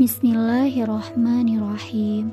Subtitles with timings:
[0.00, 2.32] Bismillahirrahmanirrahim.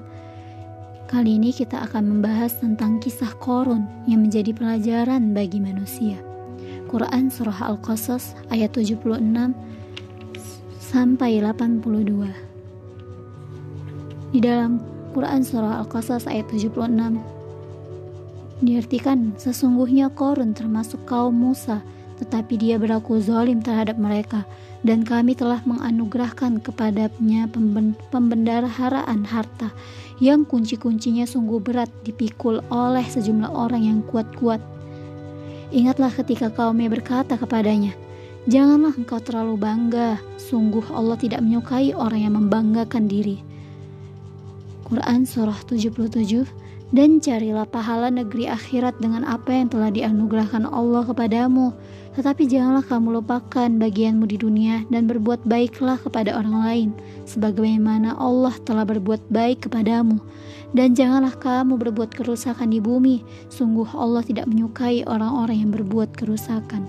[1.12, 6.16] Kali ini kita akan membahas tentang kisah Korun yang menjadi pelajaran bagi manusia.
[6.88, 9.04] Quran Surah Al-Qasas ayat 76
[10.80, 14.32] sampai 82.
[14.32, 14.80] Di dalam
[15.12, 16.72] Quran Surah Al-Qasas ayat 76
[18.64, 21.84] diartikan sesungguhnya Korun termasuk kaum Musa
[22.18, 24.44] tetapi dia berlaku zalim terhadap mereka
[24.82, 27.50] dan kami telah menganugerahkan kepadanya
[28.10, 29.74] pembendaharaan harta
[30.18, 34.62] yang kunci-kuncinya sungguh berat dipikul oleh sejumlah orang yang kuat-kuat.
[35.70, 37.94] Ingatlah ketika kaumnya berkata kepadanya,
[38.48, 43.44] Janganlah engkau terlalu bangga, sungguh Allah tidak menyukai orang yang membanggakan diri.
[44.88, 46.48] Quran Surah 77
[46.96, 51.76] dan carilah pahala negeri akhirat dengan apa yang telah dianugerahkan Allah kepadamu.
[52.16, 56.90] Tetapi janganlah kamu lupakan bagianmu di dunia dan berbuat baiklah kepada orang lain,
[57.28, 60.18] sebagaimana Allah telah berbuat baik kepadamu.
[60.74, 66.88] Dan janganlah kamu berbuat kerusakan di bumi, sungguh Allah tidak menyukai orang-orang yang berbuat kerusakan.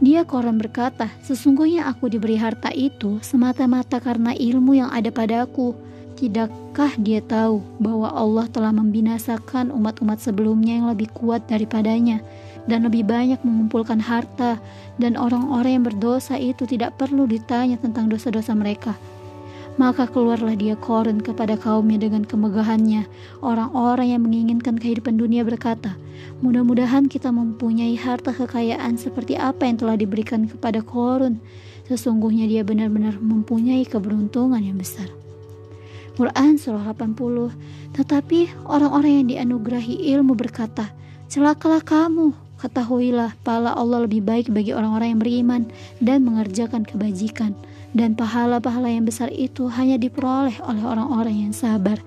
[0.00, 5.76] Dia koran berkata, sesungguhnya aku diberi harta itu semata-mata karena ilmu yang ada padaku
[6.20, 12.20] Tidakkah dia tahu bahwa Allah telah membinasakan umat-umat sebelumnya yang lebih kuat daripadanya
[12.68, 14.60] dan lebih banyak mengumpulkan harta
[15.00, 19.00] dan orang-orang yang berdosa itu tidak perlu ditanya tentang dosa-dosa mereka.
[19.80, 23.08] Maka keluarlah dia Korun kepada kaumnya dengan kemegahannya.
[23.40, 25.96] Orang-orang yang menginginkan kehidupan dunia berkata,
[26.44, 31.40] Mudah-mudahan kita mempunyai harta kekayaan seperti apa yang telah diberikan kepada Korun.
[31.88, 35.08] Sesungguhnya dia benar-benar mempunyai keberuntungan yang besar.
[36.18, 37.94] Quran surah 80.
[37.94, 40.90] Tetapi orang-orang yang dianugerahi ilmu berkata,
[41.30, 45.62] "Celakalah kamu, ketahuilah pahala Allah lebih baik bagi orang-orang yang beriman
[46.02, 47.54] dan mengerjakan kebajikan,
[47.94, 51.98] dan pahala-pahala yang besar itu hanya diperoleh oleh orang-orang yang sabar."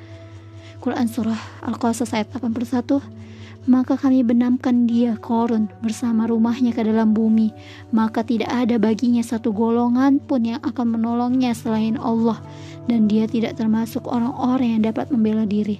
[0.84, 3.00] Quran surah Al-Qasas ayat 81
[3.66, 7.56] maka kami benamkan dia korun bersama rumahnya ke dalam bumi.
[7.96, 12.44] Maka tidak ada baginya satu golongan pun yang akan menolongnya selain Allah.
[12.88, 15.79] Dan dia tidak termasuk orang-orang yang dapat membela diri.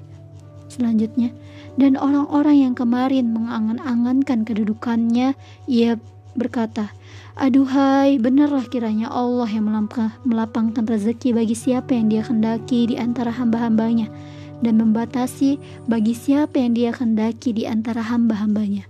[0.72, 1.36] Selanjutnya
[1.78, 5.34] dan orang-orang yang kemarin mengangan-angankan kedudukannya
[5.66, 5.98] ia
[6.38, 6.94] berkata
[7.34, 9.66] Aduhai, benarlah kiranya Allah yang
[10.22, 14.06] melapangkan rezeki bagi siapa yang dia kendaki di antara hamba-hambanya
[14.62, 15.58] dan membatasi
[15.90, 18.86] bagi siapa yang dia kendaki di antara hamba-hambanya.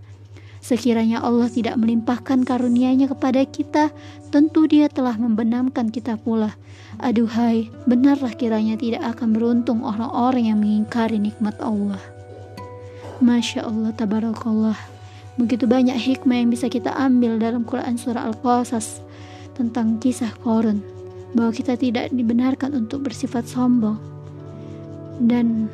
[0.64, 3.92] Sekiranya Allah tidak melimpahkan karunia-Nya kepada kita,
[4.32, 6.56] tentu Dia telah membenamkan kita pula.
[7.04, 12.00] Aduhai, benarlah kiranya tidak akan beruntung orang-orang yang mengingkari nikmat Allah.
[13.20, 14.80] Masya Allah, tabarakallah.
[15.36, 19.04] Begitu banyak hikmah yang bisa kita ambil dalam Quran Surah Al-Qasas
[19.60, 20.80] tentang kisah Korun,
[21.36, 24.00] bahwa kita tidak dibenarkan untuk bersifat sombong,
[25.20, 25.70] dan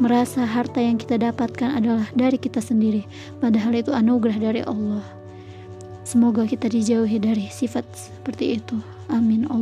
[0.00, 3.04] merasa harta yang kita dapatkan adalah dari kita sendiri,
[3.38, 5.04] padahal itu anugerah dari Allah.
[6.02, 8.80] Semoga kita dijauhi dari sifat seperti itu.
[9.12, 9.44] Amin.
[9.46, 9.59] Sadaq.